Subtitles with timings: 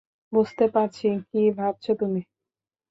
[0.33, 2.21] বুঝতে পারছি, কী ভাবছো তুমি।